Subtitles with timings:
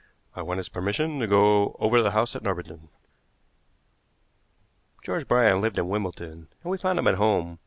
[0.35, 2.89] I want his permission to go over the house at Norbiton."
[5.03, 7.59] George Bryant lived at Wimbledon, and we found him at home.